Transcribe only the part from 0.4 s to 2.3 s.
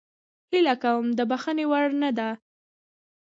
هیله کوم د بخښنې وړ نه ده